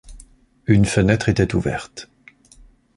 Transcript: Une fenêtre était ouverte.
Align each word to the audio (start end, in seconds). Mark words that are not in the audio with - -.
Une 0.65 0.85
fenêtre 0.85 1.29
était 1.29 1.53
ouverte. 1.53 2.09